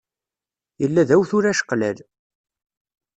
Yella 0.81 1.03
d 1.07 1.09
awtul 1.15 1.45
ačeqlal. 1.51 1.97